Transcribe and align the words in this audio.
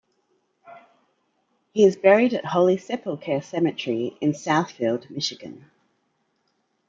He 1.73 1.83
is 1.83 1.95
buried 1.95 2.33
at 2.33 2.43
Holy 2.43 2.77
Sepulchre 2.77 3.39
Cemetery 3.39 4.17
in 4.19 4.31
Southfield, 4.31 5.07
Michigan. 5.11 5.69